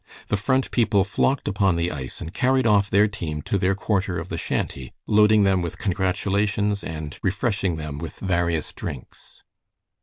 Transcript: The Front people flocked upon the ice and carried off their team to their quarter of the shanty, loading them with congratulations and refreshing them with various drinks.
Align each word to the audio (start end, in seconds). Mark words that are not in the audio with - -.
The 0.29 0.35
Front 0.35 0.71
people 0.71 1.03
flocked 1.03 1.47
upon 1.47 1.75
the 1.75 1.91
ice 1.91 2.21
and 2.21 2.33
carried 2.33 2.65
off 2.65 2.89
their 2.89 3.07
team 3.07 3.43
to 3.43 3.59
their 3.59 3.75
quarter 3.75 4.17
of 4.17 4.29
the 4.29 4.35
shanty, 4.39 4.93
loading 5.05 5.43
them 5.43 5.61
with 5.61 5.77
congratulations 5.77 6.83
and 6.83 7.19
refreshing 7.21 7.75
them 7.75 7.99
with 7.99 8.17
various 8.19 8.73
drinks. 8.73 9.43